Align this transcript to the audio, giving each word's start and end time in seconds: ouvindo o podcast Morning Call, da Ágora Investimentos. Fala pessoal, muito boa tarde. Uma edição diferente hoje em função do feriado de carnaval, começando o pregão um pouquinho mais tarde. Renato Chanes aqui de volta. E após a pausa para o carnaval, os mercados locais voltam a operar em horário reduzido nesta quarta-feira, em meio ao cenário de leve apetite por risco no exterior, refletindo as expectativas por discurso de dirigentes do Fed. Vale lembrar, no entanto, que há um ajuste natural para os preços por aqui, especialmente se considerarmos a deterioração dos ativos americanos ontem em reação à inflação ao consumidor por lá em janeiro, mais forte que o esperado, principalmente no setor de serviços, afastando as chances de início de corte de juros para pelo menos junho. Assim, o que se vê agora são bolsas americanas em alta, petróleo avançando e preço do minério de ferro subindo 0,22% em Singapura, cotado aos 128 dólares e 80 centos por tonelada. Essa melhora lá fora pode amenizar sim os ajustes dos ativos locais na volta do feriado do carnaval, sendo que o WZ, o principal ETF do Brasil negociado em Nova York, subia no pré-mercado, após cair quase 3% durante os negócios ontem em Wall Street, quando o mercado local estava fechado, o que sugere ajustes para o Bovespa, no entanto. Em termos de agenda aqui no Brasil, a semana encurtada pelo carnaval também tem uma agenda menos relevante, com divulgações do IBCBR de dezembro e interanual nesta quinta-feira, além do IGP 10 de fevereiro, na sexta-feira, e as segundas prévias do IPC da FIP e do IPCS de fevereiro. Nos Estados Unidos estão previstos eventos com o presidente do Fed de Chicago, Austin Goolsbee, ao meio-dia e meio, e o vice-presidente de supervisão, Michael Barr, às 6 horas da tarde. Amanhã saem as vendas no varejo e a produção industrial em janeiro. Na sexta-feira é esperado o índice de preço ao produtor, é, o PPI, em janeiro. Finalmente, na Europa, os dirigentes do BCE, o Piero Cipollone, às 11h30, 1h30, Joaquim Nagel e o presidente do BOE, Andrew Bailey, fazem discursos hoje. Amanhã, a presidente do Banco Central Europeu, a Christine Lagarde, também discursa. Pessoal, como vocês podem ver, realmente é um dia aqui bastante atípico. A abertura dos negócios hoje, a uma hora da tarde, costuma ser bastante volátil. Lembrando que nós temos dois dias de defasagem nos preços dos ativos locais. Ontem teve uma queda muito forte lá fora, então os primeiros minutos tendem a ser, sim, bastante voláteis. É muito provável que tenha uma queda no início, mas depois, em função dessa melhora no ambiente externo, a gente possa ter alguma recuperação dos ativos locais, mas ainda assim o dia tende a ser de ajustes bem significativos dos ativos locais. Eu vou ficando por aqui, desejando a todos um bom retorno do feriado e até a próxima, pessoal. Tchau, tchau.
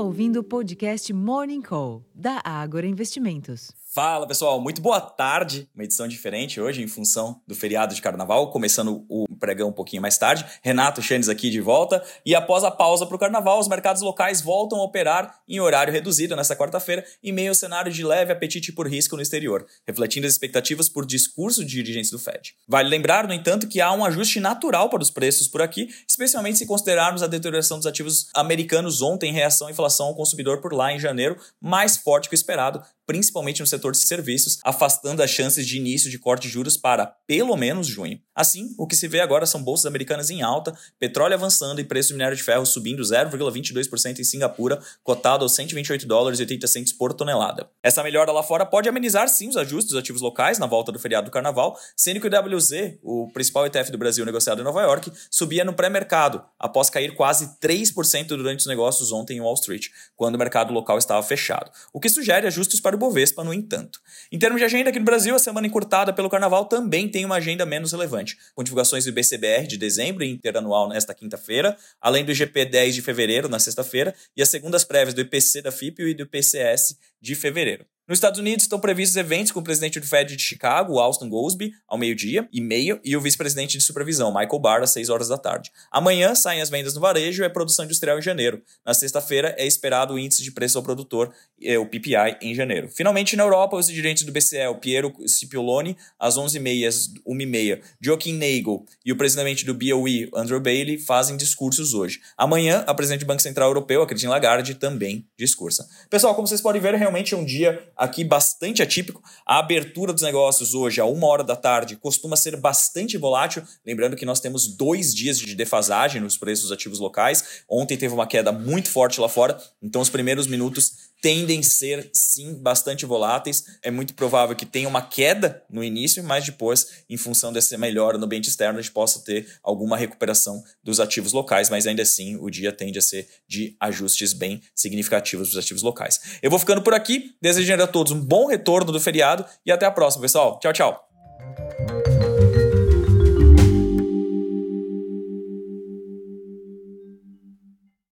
ouvindo 0.00 0.40
o 0.40 0.44
podcast 0.44 1.12
Morning 1.12 1.60
Call, 1.60 2.02
da 2.20 2.42
Ágora 2.44 2.86
Investimentos. 2.86 3.72
Fala 3.92 4.24
pessoal, 4.24 4.60
muito 4.60 4.80
boa 4.80 5.00
tarde. 5.00 5.68
Uma 5.74 5.82
edição 5.82 6.06
diferente 6.06 6.60
hoje 6.60 6.80
em 6.80 6.86
função 6.86 7.40
do 7.44 7.56
feriado 7.56 7.92
de 7.92 8.00
carnaval, 8.00 8.52
começando 8.52 9.04
o 9.08 9.26
pregão 9.40 9.70
um 9.70 9.72
pouquinho 9.72 10.00
mais 10.00 10.16
tarde. 10.16 10.46
Renato 10.62 11.02
Chanes 11.02 11.28
aqui 11.28 11.50
de 11.50 11.60
volta. 11.60 12.00
E 12.24 12.32
após 12.32 12.62
a 12.62 12.70
pausa 12.70 13.04
para 13.04 13.16
o 13.16 13.18
carnaval, 13.18 13.58
os 13.58 13.66
mercados 13.66 14.00
locais 14.00 14.40
voltam 14.40 14.78
a 14.78 14.84
operar 14.84 15.40
em 15.48 15.58
horário 15.58 15.92
reduzido 15.92 16.36
nesta 16.36 16.54
quarta-feira, 16.54 17.04
em 17.20 17.32
meio 17.32 17.48
ao 17.48 17.54
cenário 17.54 17.90
de 17.90 18.04
leve 18.04 18.30
apetite 18.30 18.70
por 18.70 18.86
risco 18.86 19.16
no 19.16 19.22
exterior, 19.22 19.66
refletindo 19.84 20.24
as 20.24 20.34
expectativas 20.34 20.88
por 20.88 21.04
discurso 21.04 21.64
de 21.64 21.82
dirigentes 21.82 22.12
do 22.12 22.18
Fed. 22.18 22.54
Vale 22.68 22.88
lembrar, 22.88 23.26
no 23.26 23.34
entanto, 23.34 23.66
que 23.66 23.80
há 23.80 23.90
um 23.92 24.04
ajuste 24.04 24.38
natural 24.38 24.88
para 24.88 25.02
os 25.02 25.10
preços 25.10 25.48
por 25.48 25.62
aqui, 25.62 25.88
especialmente 26.08 26.58
se 26.58 26.66
considerarmos 26.66 27.24
a 27.24 27.26
deterioração 27.26 27.78
dos 27.78 27.86
ativos 27.86 28.28
americanos 28.36 29.02
ontem 29.02 29.30
em 29.30 29.34
reação 29.34 29.66
à 29.66 29.70
inflação 29.72 30.06
ao 30.06 30.14
consumidor 30.14 30.60
por 30.60 30.72
lá 30.72 30.92
em 30.92 31.00
janeiro, 31.00 31.36
mais 31.60 31.96
forte 31.96 32.09
que 32.28 32.34
o 32.34 32.36
esperado, 32.36 32.82
principalmente 33.10 33.58
no 33.58 33.66
setor 33.66 33.90
de 33.90 33.98
serviços, 33.98 34.60
afastando 34.62 35.20
as 35.20 35.28
chances 35.28 35.66
de 35.66 35.76
início 35.76 36.08
de 36.08 36.16
corte 36.16 36.42
de 36.42 36.48
juros 36.48 36.76
para 36.76 37.06
pelo 37.26 37.56
menos 37.56 37.88
junho. 37.88 38.20
Assim, 38.32 38.72
o 38.78 38.86
que 38.86 38.94
se 38.94 39.08
vê 39.08 39.18
agora 39.18 39.46
são 39.46 39.60
bolsas 39.60 39.86
americanas 39.86 40.30
em 40.30 40.42
alta, 40.42 40.72
petróleo 40.96 41.34
avançando 41.34 41.80
e 41.80 41.84
preço 41.84 42.10
do 42.10 42.12
minério 42.12 42.36
de 42.36 42.42
ferro 42.42 42.64
subindo 42.64 43.02
0,22% 43.02 44.20
em 44.20 44.24
Singapura, 44.24 44.80
cotado 45.02 45.44
aos 45.44 45.56
128 45.56 46.06
dólares 46.06 46.38
e 46.38 46.42
80 46.42 46.66
centos 46.68 46.92
por 46.92 47.12
tonelada. 47.12 47.68
Essa 47.82 48.00
melhora 48.00 48.30
lá 48.30 48.44
fora 48.44 48.64
pode 48.64 48.88
amenizar 48.88 49.28
sim 49.28 49.48
os 49.48 49.56
ajustes 49.56 49.90
dos 49.90 49.98
ativos 49.98 50.22
locais 50.22 50.60
na 50.60 50.66
volta 50.66 50.92
do 50.92 50.98
feriado 50.98 51.24
do 51.24 51.32
carnaval, 51.32 51.76
sendo 51.96 52.20
que 52.20 52.28
o 52.28 52.30
WZ, 52.30 52.98
o 53.02 53.28
principal 53.32 53.66
ETF 53.66 53.90
do 53.90 53.98
Brasil 53.98 54.24
negociado 54.24 54.60
em 54.60 54.64
Nova 54.64 54.82
York, 54.82 55.12
subia 55.28 55.64
no 55.64 55.74
pré-mercado, 55.74 56.44
após 56.58 56.88
cair 56.88 57.16
quase 57.16 57.58
3% 57.60 58.28
durante 58.28 58.60
os 58.60 58.66
negócios 58.66 59.10
ontem 59.10 59.38
em 59.38 59.40
Wall 59.40 59.54
Street, 59.54 59.88
quando 60.14 60.36
o 60.36 60.38
mercado 60.38 60.72
local 60.72 60.96
estava 60.96 61.22
fechado, 61.24 61.72
o 61.92 61.98
que 61.98 62.08
sugere 62.08 62.46
ajustes 62.46 62.80
para 62.80 62.94
o 62.94 62.98
Bovespa, 63.00 63.42
no 63.42 63.52
entanto. 63.52 63.98
Em 64.30 64.38
termos 64.38 64.60
de 64.60 64.64
agenda 64.64 64.90
aqui 64.90 64.98
no 65.00 65.04
Brasil, 65.04 65.34
a 65.34 65.38
semana 65.38 65.66
encurtada 65.66 66.12
pelo 66.12 66.30
carnaval 66.30 66.66
também 66.66 67.08
tem 67.08 67.24
uma 67.24 67.36
agenda 67.36 67.66
menos 67.66 67.90
relevante, 67.90 68.36
com 68.54 68.62
divulgações 68.62 69.04
do 69.04 69.10
IBCBR 69.10 69.66
de 69.66 69.76
dezembro 69.76 70.22
e 70.22 70.30
interanual 70.30 70.88
nesta 70.88 71.12
quinta-feira, 71.12 71.76
além 72.00 72.24
do 72.24 72.30
IGP 72.30 72.66
10 72.66 72.94
de 72.94 73.02
fevereiro, 73.02 73.48
na 73.48 73.58
sexta-feira, 73.58 74.14
e 74.36 74.42
as 74.42 74.48
segundas 74.48 74.84
prévias 74.84 75.14
do 75.14 75.22
IPC 75.22 75.62
da 75.62 75.72
FIP 75.72 76.02
e 76.02 76.14
do 76.14 76.22
IPCS 76.22 76.96
de 77.20 77.34
fevereiro. 77.34 77.84
Nos 78.10 78.16
Estados 78.16 78.40
Unidos 78.40 78.64
estão 78.64 78.80
previstos 78.80 79.16
eventos 79.16 79.52
com 79.52 79.60
o 79.60 79.62
presidente 79.62 80.00
do 80.00 80.04
Fed 80.04 80.34
de 80.34 80.42
Chicago, 80.42 80.98
Austin 80.98 81.28
Goolsbee, 81.28 81.74
ao 81.86 81.96
meio-dia 81.96 82.48
e 82.52 82.60
meio, 82.60 82.98
e 83.04 83.16
o 83.16 83.20
vice-presidente 83.20 83.78
de 83.78 83.84
supervisão, 83.84 84.34
Michael 84.34 84.58
Barr, 84.58 84.82
às 84.82 84.90
6 84.90 85.10
horas 85.10 85.28
da 85.28 85.38
tarde. 85.38 85.70
Amanhã 85.92 86.34
saem 86.34 86.60
as 86.60 86.68
vendas 86.68 86.92
no 86.92 87.00
varejo 87.00 87.44
e 87.44 87.46
a 87.46 87.50
produção 87.50 87.84
industrial 87.84 88.18
em 88.18 88.22
janeiro. 88.22 88.60
Na 88.84 88.94
sexta-feira 88.94 89.54
é 89.56 89.64
esperado 89.64 90.14
o 90.14 90.18
índice 90.18 90.42
de 90.42 90.50
preço 90.50 90.76
ao 90.76 90.82
produtor, 90.82 91.32
é, 91.62 91.78
o 91.78 91.86
PPI, 91.86 92.38
em 92.42 92.52
janeiro. 92.52 92.88
Finalmente, 92.88 93.36
na 93.36 93.44
Europa, 93.44 93.76
os 93.76 93.86
dirigentes 93.86 94.24
do 94.24 94.32
BCE, 94.32 94.66
o 94.66 94.80
Piero 94.80 95.14
Cipollone, 95.28 95.96
às 96.18 96.36
11h30, 96.36 97.12
1h30, 97.24 97.80
Joaquim 98.00 98.32
Nagel 98.32 98.84
e 99.06 99.12
o 99.12 99.16
presidente 99.16 99.64
do 99.64 99.72
BOE, 99.72 100.28
Andrew 100.34 100.58
Bailey, 100.58 100.98
fazem 100.98 101.36
discursos 101.36 101.94
hoje. 101.94 102.18
Amanhã, 102.36 102.82
a 102.88 102.92
presidente 102.92 103.20
do 103.20 103.26
Banco 103.26 103.40
Central 103.40 103.68
Europeu, 103.68 104.02
a 104.02 104.06
Christine 104.08 104.32
Lagarde, 104.32 104.74
também 104.74 105.24
discursa. 105.38 105.88
Pessoal, 106.10 106.34
como 106.34 106.48
vocês 106.48 106.60
podem 106.60 106.82
ver, 106.82 106.96
realmente 106.96 107.34
é 107.34 107.36
um 107.36 107.44
dia 107.44 107.80
aqui 108.00 108.24
bastante 108.24 108.82
atípico. 108.82 109.22
A 109.44 109.58
abertura 109.58 110.10
dos 110.10 110.22
negócios 110.22 110.72
hoje, 110.72 111.02
a 111.02 111.04
uma 111.04 111.26
hora 111.26 111.44
da 111.44 111.54
tarde, 111.54 111.96
costuma 111.96 112.34
ser 112.34 112.56
bastante 112.56 113.18
volátil. 113.18 113.62
Lembrando 113.84 114.16
que 114.16 114.24
nós 114.24 114.40
temos 114.40 114.66
dois 114.66 115.14
dias 115.14 115.38
de 115.38 115.54
defasagem 115.54 116.18
nos 116.18 116.38
preços 116.38 116.64
dos 116.64 116.72
ativos 116.72 116.98
locais. 116.98 117.62
Ontem 117.68 117.98
teve 117.98 118.14
uma 118.14 118.26
queda 118.26 118.50
muito 118.50 118.90
forte 118.90 119.20
lá 119.20 119.28
fora, 119.28 119.60
então 119.82 120.00
os 120.00 120.08
primeiros 120.08 120.46
minutos 120.46 121.09
tendem 121.20 121.60
a 121.60 121.62
ser, 121.62 122.10
sim, 122.12 122.54
bastante 122.54 123.04
voláteis. 123.04 123.64
É 123.82 123.90
muito 123.90 124.14
provável 124.14 124.56
que 124.56 124.66
tenha 124.66 124.88
uma 124.88 125.02
queda 125.02 125.62
no 125.70 125.84
início, 125.84 126.22
mas 126.24 126.44
depois, 126.44 127.04
em 127.08 127.16
função 127.16 127.52
dessa 127.52 127.76
melhora 127.76 128.18
no 128.18 128.24
ambiente 128.24 128.48
externo, 128.48 128.78
a 128.78 128.82
gente 128.82 128.92
possa 128.92 129.20
ter 129.20 129.46
alguma 129.62 129.96
recuperação 129.96 130.62
dos 130.82 131.00
ativos 131.00 131.32
locais, 131.32 131.68
mas 131.68 131.86
ainda 131.86 132.02
assim 132.02 132.36
o 132.36 132.50
dia 132.50 132.72
tende 132.72 132.98
a 132.98 133.02
ser 133.02 133.28
de 133.46 133.76
ajustes 133.80 134.32
bem 134.32 134.62
significativos 134.74 135.50
dos 135.50 135.58
ativos 135.58 135.82
locais. 135.82 136.38
Eu 136.42 136.50
vou 136.50 136.58
ficando 136.58 136.82
por 136.82 136.94
aqui, 136.94 137.34
desejando 137.40 137.82
a 137.82 137.86
todos 137.86 138.12
um 138.12 138.20
bom 138.20 138.46
retorno 138.46 138.92
do 138.92 139.00
feriado 139.00 139.44
e 139.64 139.70
até 139.70 139.86
a 139.86 139.90
próxima, 139.90 140.22
pessoal. 140.22 140.58
Tchau, 140.58 140.72
tchau. 140.72 141.09